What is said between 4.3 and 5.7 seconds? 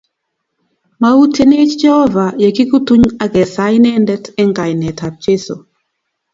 eng kainetab Jeso